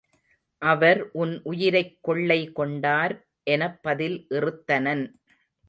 [0.61, 3.13] அவர் உன் உயிரைக் கொள்ளை கொண்டார்
[3.43, 5.05] எனப் பதில் இறுத்தனன்.